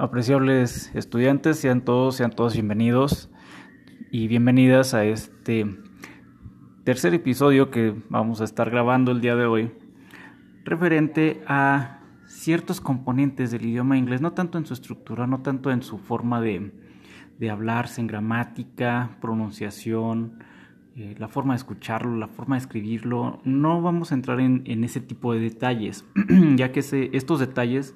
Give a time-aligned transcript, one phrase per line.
[0.00, 3.28] Apreciables estudiantes, sean todos, sean todos bienvenidos
[4.10, 5.66] y bienvenidas a este
[6.84, 9.74] tercer episodio que vamos a estar grabando el día de hoy,
[10.64, 15.82] referente a ciertos componentes del idioma inglés, no tanto en su estructura, no tanto en
[15.82, 16.72] su forma de,
[17.38, 20.38] de hablarse, en gramática, pronunciación,
[20.96, 23.42] eh, la forma de escucharlo, la forma de escribirlo.
[23.44, 26.06] No vamos a entrar en, ese tipo de detalles,
[26.56, 26.80] ya que
[27.12, 27.94] estos detalles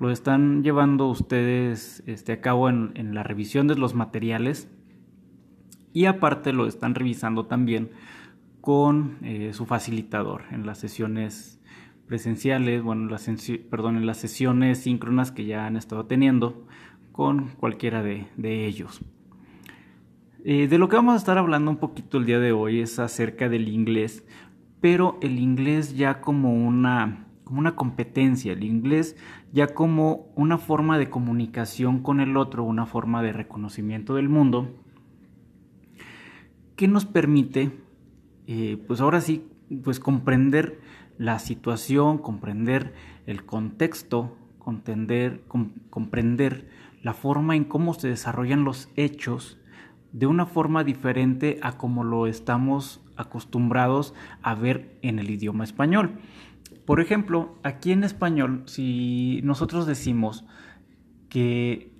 [0.00, 4.68] lo están llevando ustedes este, a cabo en, la revisión de los materiales
[5.92, 7.90] y aparte lo están revisando también
[8.60, 11.60] con eh, su facilitador en las sesiones
[12.08, 13.30] presenciales, bueno, las,
[13.70, 16.66] perdón, en las sesiones síncronas que ya han estado teniendo
[17.12, 19.00] con cualquiera de ellos.
[20.42, 22.98] Eh, de lo que vamos a estar hablando un poquito el día de hoy es
[22.98, 24.24] acerca del inglés,
[24.80, 29.16] pero el inglés ya como una, como una competencia, el inglés
[29.52, 34.72] ya como una forma de comunicación con el otro, una forma de reconocimiento del mundo,
[36.76, 37.72] que nos permite,
[38.46, 39.44] eh, pues ahora sí,
[39.82, 40.78] pues comprender
[41.18, 42.94] la situación, comprender
[43.26, 45.42] el contexto, comprender,
[45.90, 46.68] comprender
[47.02, 49.58] la forma en cómo se desarrollan los hechos
[50.12, 56.20] de una forma diferente a como lo estamos acostumbrados a ver en el idioma español.
[56.90, 60.44] Por ejemplo, aquí en español, si nosotros decimos
[61.28, 61.94] que,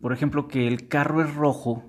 [0.00, 1.84] por ejemplo, que el carro es rojo,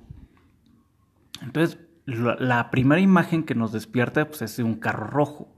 [1.42, 5.52] entonces la, primera imagen que nos despierta pues, es de un carro rojo.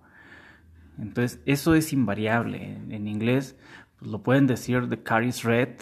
[0.98, 2.78] Entonces, eso es invariable.
[2.88, 3.58] En, inglés,
[3.98, 5.76] pues, lo pueden decir the car is red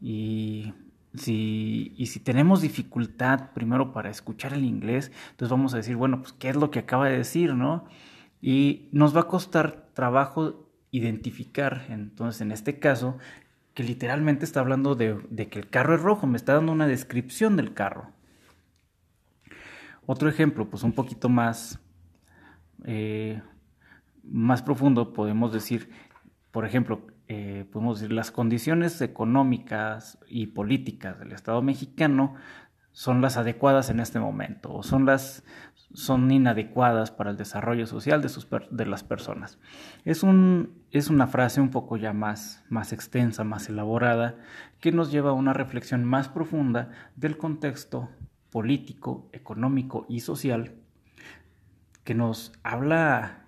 [0.00, 0.74] y
[1.14, 6.20] si, y si tenemos dificultad primero para escuchar el inglés, entonces vamos a decir, bueno,
[6.20, 7.88] pues qué es lo que acaba de decir, ¿no?
[8.40, 13.18] Y nos va a costar trabajo identificar, entonces en este caso,
[13.74, 15.18] que literalmente está hablando de,
[15.50, 18.10] que el carro es rojo, me está dando una descripción del carro.
[20.06, 21.78] Otro ejemplo, pues un poquito más,
[22.84, 23.42] eh,
[24.22, 25.90] más profundo, podemos decir,
[26.52, 32.34] por ejemplo, eh, podemos decir, las condiciones económicas y políticas del Estado mexicano
[32.96, 35.44] son las adecuadas en este momento o son las
[35.92, 39.58] son inadecuadas para el desarrollo social de, sus, de las personas.
[40.06, 44.36] Es, un, es una frase un poco ya más, más extensa, más elaborada,
[44.80, 48.08] que nos lleva a una reflexión más profunda del contexto
[48.50, 50.72] político, económico y social
[52.02, 53.44] que nos habla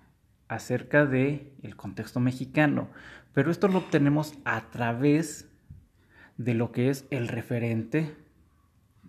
[0.47, 2.89] acerca de el contexto mexicano,
[3.33, 5.49] pero esto lo obtenemos a través
[6.37, 8.15] de lo que es el referente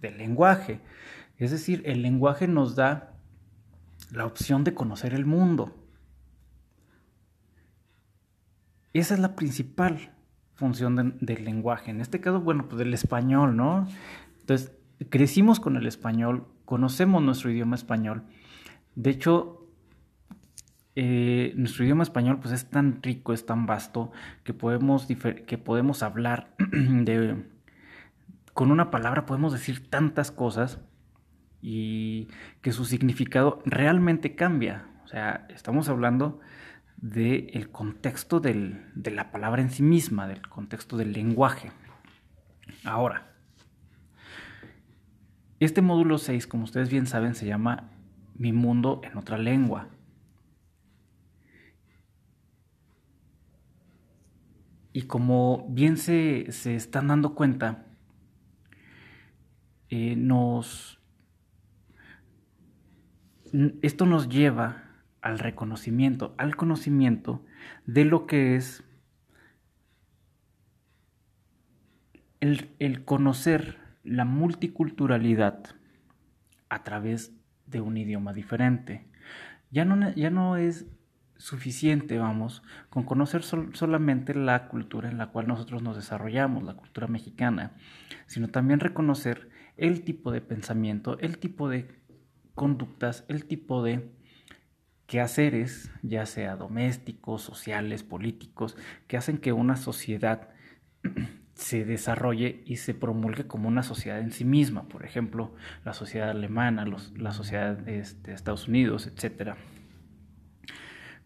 [0.00, 0.80] del lenguaje.
[1.36, 3.14] Es decir, el lenguaje nos da
[4.12, 5.76] la opción de conocer el mundo.
[8.92, 10.12] Esa es la principal
[10.54, 11.90] función del lenguaje.
[11.90, 13.88] En este caso, bueno, pues del español, ¿no?
[14.40, 14.72] Entonces,
[15.08, 18.24] crecimos con el español, conocemos nuestro idioma español.
[18.96, 19.60] De hecho,
[20.96, 24.10] eh, nuestro idioma español pues es tan rico, es tan vasto
[24.42, 27.44] que podemos, que podemos hablar de,
[28.60, 30.82] con una palabra podemos decir tantas cosas
[31.62, 32.28] y
[32.60, 34.86] que su significado realmente cambia.
[35.02, 36.40] O sea, estamos hablando
[36.98, 41.72] del contexto de la palabra en sí misma, del contexto del lenguaje.
[42.84, 43.32] Ahora,
[45.58, 47.88] este módulo 6, como ustedes bien saben, se llama
[48.34, 49.88] Mi mundo en otra lengua.
[54.92, 57.86] Y como bien se, están dando cuenta,
[59.90, 61.00] eh, nos,
[63.82, 64.84] esto nos lleva
[65.20, 67.44] al reconocimiento, al conocimiento
[67.86, 68.84] de lo que es
[72.38, 75.74] el, el conocer la multiculturalidad
[76.68, 77.32] a través
[77.66, 79.06] de un idioma diferente.
[79.70, 80.86] Ya no, ya no es
[81.36, 87.06] suficiente, vamos, con conocer solamente la cultura en la cual nosotros nos desarrollamos, la cultura
[87.06, 87.72] mexicana,
[88.26, 91.88] sino también reconocer el tipo de pensamiento, el tipo de
[92.54, 94.10] conductas, el tipo de
[95.06, 98.76] quehaceres, ya sea domésticos, sociales, políticos,
[99.08, 100.50] que hacen que una sociedad
[101.54, 106.30] se desarrolle y se promulgue como una sociedad en sí misma, por ejemplo, la sociedad
[106.30, 106.86] alemana,
[107.16, 109.56] la sociedad de, este, Estados Unidos, etcétera.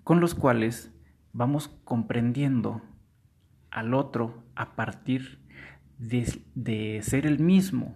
[0.03, 0.93] Con los cuales
[1.33, 2.83] vamos comprendiendo
[3.71, 5.41] al otro a partir
[5.99, 7.95] de, ser el mismo,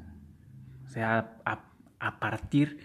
[0.89, 2.79] o sea, a, partir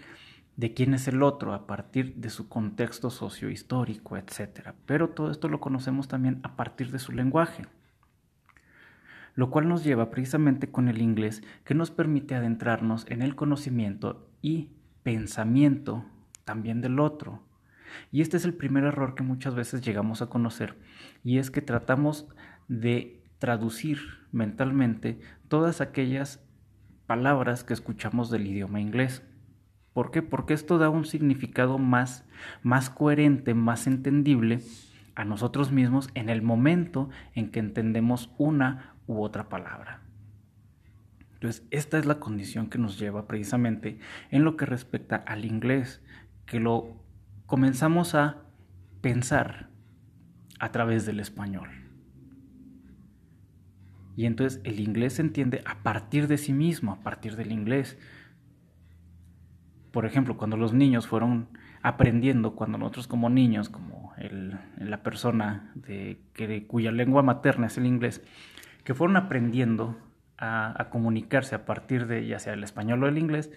[0.56, 4.74] de quién es el otro, a partir de su contexto sociohistórico, etc.
[4.84, 7.66] Pero todo esto lo conocemos también a partir de su lenguaje.
[9.36, 14.28] lo cual nos lleva precisamente con el inglés que nos permite adentrarnos en el conocimiento
[14.42, 14.68] y
[15.02, 16.04] pensamiento
[16.44, 17.42] también del otro.
[18.12, 20.78] Y este es el primer error que muchas veces llegamos a conocer,
[21.24, 22.28] y es que tratamos
[22.68, 23.98] de traducir
[24.30, 25.18] mentalmente
[25.48, 26.44] todas aquellas
[27.06, 29.22] palabras que escuchamos del idioma inglés.
[29.92, 30.22] ¿Por qué?
[30.22, 32.24] Porque esto da un significado más,
[32.62, 34.60] más coherente, más entendible
[35.14, 40.00] a nosotros mismos en el momento en que entendemos una u otra palabra.
[41.34, 43.98] Entonces, esta es la condición que nos lleva precisamente
[44.30, 46.02] en lo que respecta al inglés,
[46.46, 47.04] que lo
[47.46, 48.42] comenzamos a
[49.00, 49.68] pensar
[50.58, 51.83] a través del español.
[54.16, 57.98] Y entonces el inglés se entiende a partir de sí mismo, a partir del inglés.
[59.90, 61.48] Por ejemplo, cuando los niños fueron
[61.82, 64.12] aprendiendo, cuando nosotros como niños, como
[64.78, 68.22] la persona de, que, cuya lengua materna es el inglés,
[68.84, 69.96] que fueron aprendiendo
[70.38, 73.50] a, a comunicarse a partir de ya sea el español o el inglés,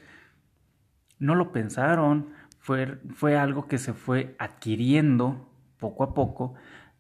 [1.20, 5.50] no lo pensaron, fue, fue algo que se fue adquiriendo
[5.80, 6.56] poco a poco,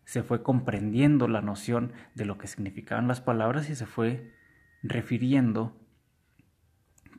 [0.08, 4.34] se fue comprendiendo la noción de lo que significaban las palabras y se fue
[4.82, 5.78] refiriendo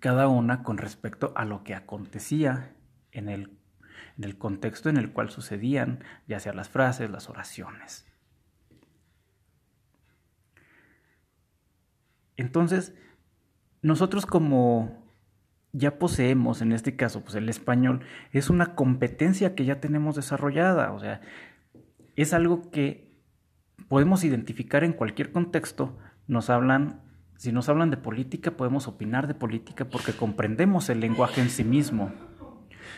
[0.01, 2.75] cada una con respecto a lo que acontecía
[3.13, 3.59] en el,
[4.17, 8.07] en el contexto en el cual sucedían, ya sea las frases, las oraciones.
[12.39, 12.95] Entonces,
[13.83, 15.13] nosotros como
[15.73, 18.01] ya poseemos, en este caso, pues el español,
[18.33, 21.21] es una competencia que ya tenemos desarrollada, o sea,
[22.23, 23.09] es algo que
[23.89, 27.01] podemos identificar en cualquier contexto, nos hablan,
[27.37, 31.65] si nos hablan de política, podemos opinar de política porque comprendemos el lenguaje en sí
[31.65, 32.13] mismo.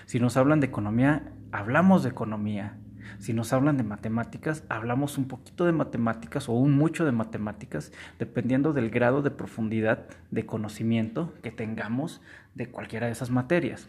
[0.07, 2.79] Si nos hablan de economía, hablamos de economía.
[3.19, 7.93] Si nos hablan de matemáticas, hablamos un poquito de matemáticas o un mucho de matemáticas,
[8.19, 12.23] dependiendo del grado de profundidad de conocimiento que tengamos
[12.55, 13.89] de cualquiera de esas materias.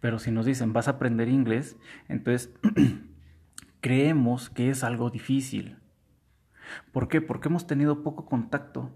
[0.00, 1.76] Pero si nos dicen vas a aprender inglés,
[2.08, 2.50] entonces
[3.80, 5.78] creemos que es algo difícil.
[6.92, 7.20] ¿Por qué?
[7.20, 8.90] Porque hemos tenido poco contacto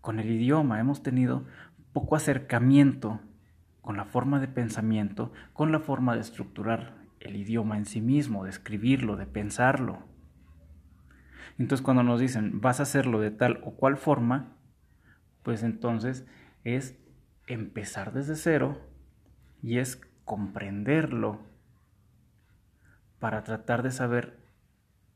[0.00, 1.46] con el idioma, hemos tenido
[1.92, 3.20] poco acercamiento
[3.80, 8.44] con la forma de pensamiento, con la forma de estructurar el idioma en sí mismo,
[8.44, 10.02] de escribirlo, de pensarlo.
[11.58, 14.56] Entonces cuando nos dicen vas a hacerlo de tal o cual forma,
[15.42, 16.26] pues entonces
[16.64, 16.98] es
[17.46, 18.80] empezar desde cero
[19.62, 21.40] y es comprenderlo
[23.24, 24.38] para tratar de saber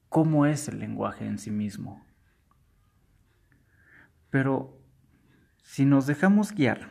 [0.08, 2.06] cómo es el lenguaje en sí mismo.
[4.31, 4.81] Pero
[5.62, 6.88] si nos dejamos guiar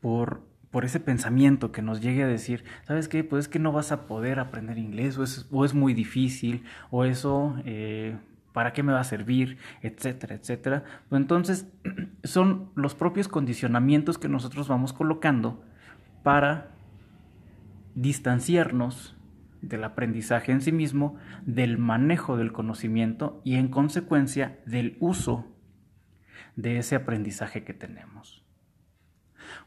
[0.00, 3.22] por por ese pensamiento que nos llegue a decir, ¿sabes qué?
[3.22, 6.64] Pues es que no vas a poder aprender inglés o es, o es muy difícil
[6.90, 8.16] o eso, eh,
[8.54, 9.58] ¿para qué me va a servir?
[9.82, 10.84] Etcétera, etcétera.
[11.10, 11.66] Pues entonces
[12.24, 15.62] son los propios condicionamientos que nosotros vamos colocando
[16.22, 16.79] para
[17.94, 19.16] distanciarnos
[19.62, 25.46] del aprendizaje en sí mismo, del manejo del conocimiento y en consecuencia del uso
[26.56, 28.42] de ese aprendizaje que tenemos.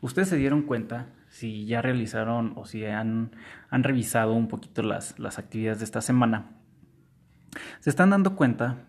[0.01, 3.31] Ustedes se dieron cuenta, si ya realizaron o si han,
[3.71, 6.51] revisado un poquito las, las actividades de esta semana,
[7.79, 8.85] se están dando cuenta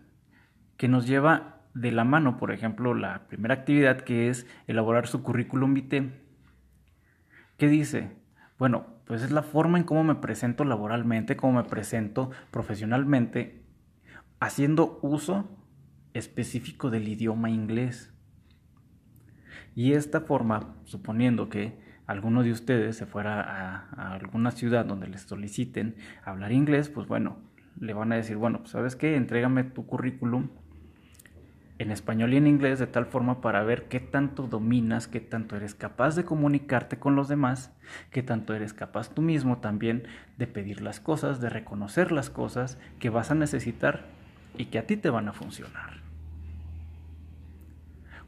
[0.77, 5.23] que nos lleva de la mano, por ejemplo, la primera actividad que es elaborar su
[5.23, 6.11] currículum vitae.
[7.57, 8.11] ¿Qué dice?
[8.57, 13.63] Bueno, pues es la forma en cómo me presento laboralmente, cómo me presento profesionalmente,
[14.39, 15.49] haciendo uso
[16.13, 18.13] específico del idioma inglés.
[19.75, 25.21] Y esta forma, suponiendo que alguno de ustedes se fuera a, alguna ciudad donde les
[25.21, 27.37] soliciten hablar inglés, pues bueno,
[27.79, 30.49] le van a decir, bueno, pues sabes qué, entrégame tu currículum
[31.77, 35.55] en español y en inglés de tal forma para ver qué tanto dominas, qué tanto
[35.55, 37.75] eres capaz de comunicarte con los demás,
[38.11, 40.03] qué tanto eres capaz tú mismo también
[40.37, 44.05] de pedir las cosas, de reconocer las cosas que vas a necesitar
[44.57, 46.05] y que a ti te van a funcionar.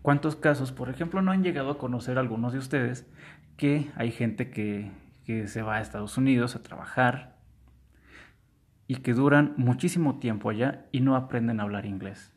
[0.01, 3.05] ¿Cuántos casos, por ejemplo, no han llegado a conocer algunos de ustedes
[3.55, 4.91] que hay gente que,
[5.47, 7.35] se va a Estados Unidos a trabajar
[8.87, 12.36] y que duran muchísimo tiempo allá y no aprenden a hablar inglés?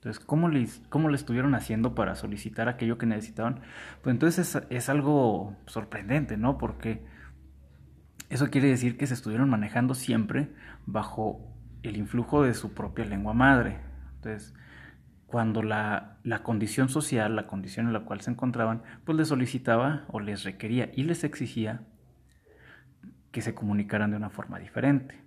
[0.00, 3.60] Entonces, ¿cómo le, cómo estuvieron haciendo para solicitar aquello que necesitaban?
[4.02, 6.56] Pues entonces es, es, algo sorprendente, ¿no?
[6.56, 7.04] Porque
[8.30, 10.48] eso quiere decir que se estuvieron manejando siempre
[10.86, 13.78] bajo el influjo de su propia lengua madre.
[14.16, 14.54] Entonces,
[15.30, 20.18] cuando la, condición social, la condición en la cual se encontraban, pues les solicitaba o
[20.18, 21.82] les requería y les exigía
[23.30, 25.22] que se comunicaran de una forma diferente.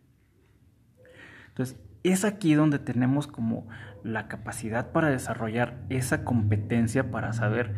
[1.48, 3.68] Entonces, es aquí donde tenemos como
[4.04, 7.76] la capacidad para desarrollar esa competencia para saber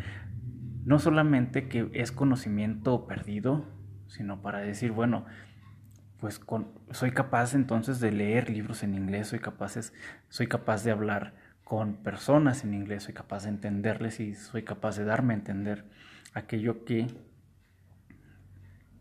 [0.84, 3.66] no solamente que es conocimiento perdido,
[4.08, 5.26] sino para decir, bueno,
[6.20, 6.42] pues
[6.92, 9.92] soy capaz entonces de leer libros en inglés, soy capaz,
[10.30, 14.98] soy capaz de hablar con personas en inglés, soy capaz de entenderles y soy capaz
[14.98, 15.86] de darme a entender
[16.34, 17.08] aquello que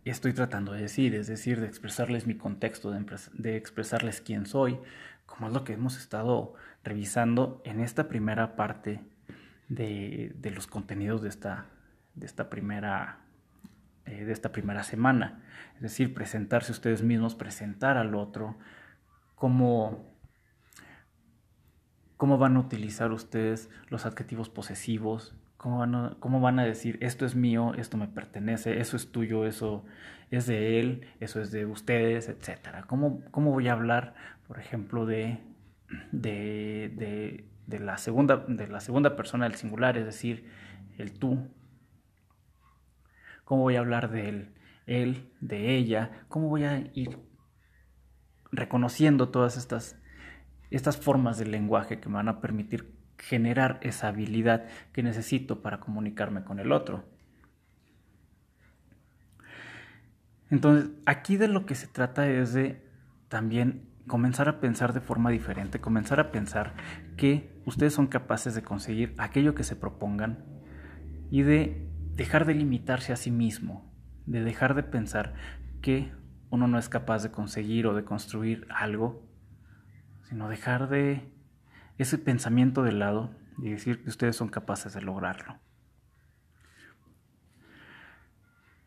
[0.05, 4.79] estoy tratando de decir, es decir, de expresarles mi contexto, de, expresarles quién soy,
[5.27, 9.01] como es lo que hemos estado revisando en esta primera parte
[9.69, 11.67] de, los contenidos de esta,
[12.15, 13.25] de esta primera
[14.07, 15.43] eh, de esta primera semana.
[15.77, 18.57] Es decir, presentarse ustedes mismos, presentar al otro,
[19.35, 20.05] cómo,
[22.19, 25.35] cómo van a utilizar ustedes los adjetivos posesivos,
[25.65, 29.83] cómo van, a, decir esto es mío, esto me pertenece, eso es tuyo, eso
[30.31, 32.85] es de él, eso es de ustedes, etc.
[32.87, 34.15] ¿Cómo, cómo voy a hablar,
[34.47, 35.41] por ejemplo, de,
[36.13, 40.51] de, de, la segunda, de la segunda persona del singular, es decir,
[40.99, 41.49] el tú?
[43.47, 44.55] ¿Cómo voy a hablar de él,
[44.85, 46.27] él, de ella?
[46.29, 47.19] ¿Cómo voy a ir
[48.53, 49.99] reconociendo todas estas,
[50.71, 55.81] estas formas del lenguaje que me van a permitir generar esa habilidad que necesito para
[55.81, 57.05] comunicarme con el otro?
[60.51, 62.83] Entonces, aquí de lo que se trata es de
[63.29, 66.75] también comenzar a pensar de forma diferente, comenzar a pensar
[67.17, 70.45] que ustedes son capaces de conseguir aquello que se propongan
[71.31, 73.93] y de dejar de limitarse a sí mismo,
[74.27, 75.35] de dejar de pensar
[75.81, 76.13] que
[76.51, 79.27] uno no es capaz de conseguir o de construir algo,
[80.29, 81.33] sino dejar de
[81.99, 85.57] ese pensamiento de lado y decir que ustedes son capaces de lograrlo.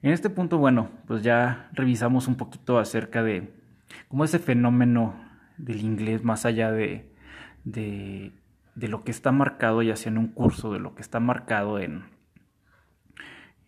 [0.01, 3.53] En este punto, bueno, pues ya revisamos un poquito acerca de
[4.07, 5.15] cómo ese fenómeno
[5.57, 7.11] del inglés, más allá de,
[7.63, 8.31] de,
[8.75, 12.05] lo que está marcado, ya sea en un curso, de lo que está marcado en,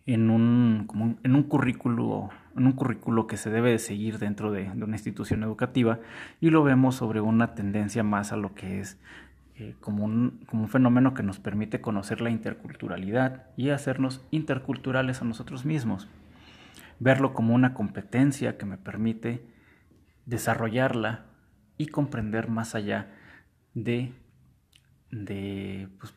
[0.06, 4.70] en, un, en un currículo en un currículo que se debe de seguir dentro de,
[4.70, 6.00] una institución educativa
[6.40, 8.98] y lo vemos sobre una tendencia más a lo que es
[9.60, 15.22] eh, como, un, como un fenómeno que nos permite conocer la interculturalidad y hacernos interculturales
[15.22, 16.08] a nosotros mismos
[17.00, 19.44] verlo como una competencia que me permite
[20.26, 21.24] desarrollarla
[21.76, 23.10] y comprender más allá
[23.74, 24.12] de,
[25.10, 26.14] de pues,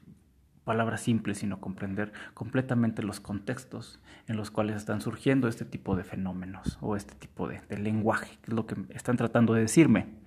[0.66, 6.04] palabras simples, sino comprender completamente los contextos en los cuales están surgiendo este tipo de
[6.04, 10.23] fenómenos o este tipo de, de lenguaje, que es lo que están tratando de decirme.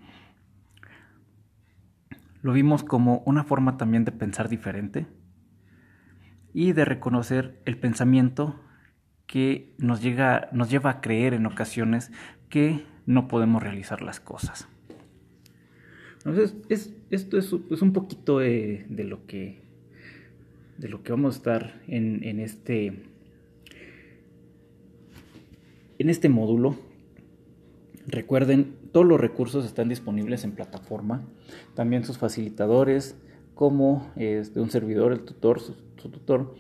[2.47, 5.09] Lo vimos como una forma también de pensar diferente
[6.55, 8.55] y de reconocer el pensamiento
[9.26, 12.12] que nos, llega, nos lleva a creer en ocasiones
[12.49, 14.69] que no podemos realizar las cosas.
[16.19, 19.62] Entonces, esto es, un poquito de, lo que,
[20.79, 23.07] de lo que vamos a estar en, en, este,
[25.99, 26.79] en este módulo.
[28.07, 31.27] Recuerden, todos los recursos están disponibles en plataforma,
[31.75, 33.17] también sus facilitadores,
[33.55, 35.75] como este, un servidor, el tutor, su
[36.11, 36.55] tutor,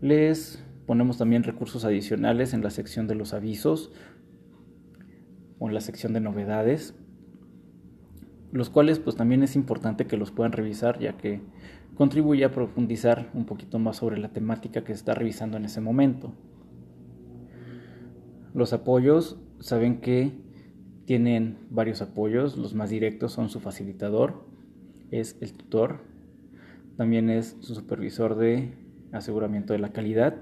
[0.00, 3.90] les Ponemos también recursos adicionales en la sección de los avisos
[5.58, 6.94] o en la sección de novedades,
[8.52, 11.42] los cuales pues también es importante que los puedan revisar ya que
[11.96, 15.80] contribuye a profundizar un poquito más sobre la temática que se está revisando en ese
[15.80, 16.32] momento.
[18.54, 20.38] Los apoyos, saben que
[21.06, 24.44] tienen varios apoyos, los más directos son su facilitador,
[25.10, 26.00] es el tutor,
[26.96, 28.74] también es su supervisor de
[29.12, 30.36] aseguramiento de la calidad,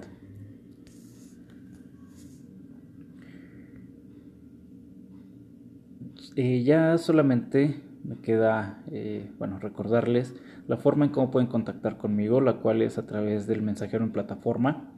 [6.37, 10.35] Eh, ya solamente me queda, eh, bueno, recordarles
[10.66, 14.11] la forma en cómo pueden contactar conmigo, la cual es a través del mensajero en
[14.11, 14.90] plataforma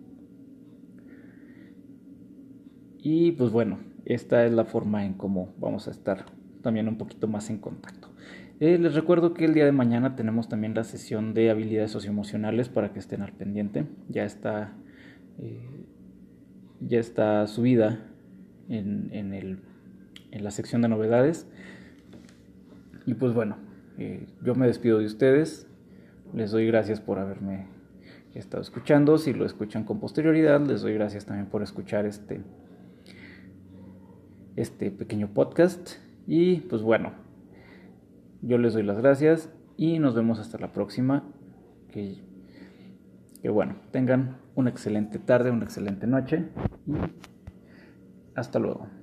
[3.01, 6.27] y pues bueno, esta es la forma en cómo vamos a estar
[6.63, 8.09] también un poquito más en contacto.
[8.61, 12.69] Eh, les recuerdo que el día de mañana tenemos también la sesión de habilidades socioemocionales
[12.69, 13.87] para que estén al pendiente.
[14.09, 14.73] Ya está,
[15.39, 15.85] eh,
[16.81, 18.01] ya está subida
[18.69, 19.61] en, en, el,
[20.33, 21.47] en, la sección de novedades.
[23.07, 23.59] Y pues bueno,
[23.99, 25.67] eh, yo me despido de ustedes.
[26.33, 27.67] Les doy gracias por haberme
[28.35, 29.19] estado escuchando.
[29.19, 32.41] Si lo escuchan con posterioridad, les doy gracias también por escuchar este,
[34.57, 35.93] este pequeño podcast.
[36.27, 37.13] Y pues bueno,
[38.43, 41.25] yo les doy las gracias y nos vemos hasta la próxima.
[41.91, 42.23] Que
[43.43, 46.49] Que bueno, tengan una excelente tarde, una excelente noche
[46.87, 46.95] y
[48.35, 48.98] hasta luego.